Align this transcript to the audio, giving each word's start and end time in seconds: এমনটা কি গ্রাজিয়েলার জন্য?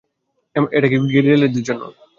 এমনটা 0.55 0.87
কি 0.91 0.97
গ্রাজিয়েলার 1.03 1.51
জন্য? 1.59 1.81